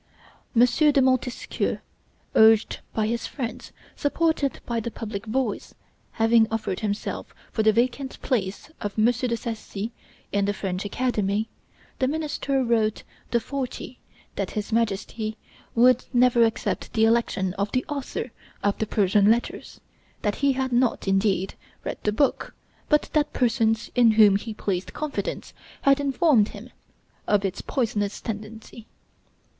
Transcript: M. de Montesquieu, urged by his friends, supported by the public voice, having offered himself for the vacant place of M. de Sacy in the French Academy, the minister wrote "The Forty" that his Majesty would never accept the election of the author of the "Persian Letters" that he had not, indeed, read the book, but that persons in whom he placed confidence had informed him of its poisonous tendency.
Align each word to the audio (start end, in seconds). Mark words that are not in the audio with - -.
M. 0.55 0.65
de 0.65 0.99
Montesquieu, 0.99 1.77
urged 2.33 2.79
by 2.91 3.05
his 3.05 3.27
friends, 3.27 3.71
supported 3.95 4.59
by 4.65 4.79
the 4.79 4.89
public 4.89 5.27
voice, 5.27 5.75
having 6.13 6.47
offered 6.49 6.79
himself 6.79 7.35
for 7.51 7.61
the 7.61 7.71
vacant 7.71 8.19
place 8.23 8.71
of 8.81 8.97
M. 8.97 9.05
de 9.05 9.37
Sacy 9.37 9.91
in 10.31 10.45
the 10.45 10.55
French 10.55 10.85
Academy, 10.85 11.49
the 11.99 12.07
minister 12.07 12.63
wrote 12.63 13.03
"The 13.29 13.39
Forty" 13.39 13.99
that 14.37 14.49
his 14.49 14.71
Majesty 14.71 15.37
would 15.75 16.05
never 16.11 16.45
accept 16.45 16.93
the 16.93 17.05
election 17.05 17.53
of 17.53 17.71
the 17.71 17.85
author 17.87 18.31
of 18.63 18.79
the 18.79 18.87
"Persian 18.87 19.29
Letters" 19.29 19.79
that 20.23 20.37
he 20.37 20.53
had 20.53 20.71
not, 20.71 21.07
indeed, 21.07 21.53
read 21.83 21.99
the 22.01 22.11
book, 22.11 22.55
but 22.89 23.03
that 23.13 23.33
persons 23.33 23.91
in 23.93 24.13
whom 24.13 24.37
he 24.37 24.55
placed 24.55 24.93
confidence 24.93 25.53
had 25.83 25.99
informed 25.99 26.47
him 26.49 26.71
of 27.27 27.45
its 27.45 27.61
poisonous 27.61 28.19
tendency. 28.19 28.87